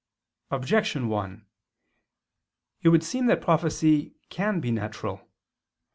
Objection 0.49 1.09
1: 1.09 1.45
It 2.81 2.89
would 2.89 3.03
seem 3.03 3.27
that 3.27 3.39
prophecy 3.39 4.15
can 4.31 4.59
be 4.59 4.71
natural. 4.71 5.29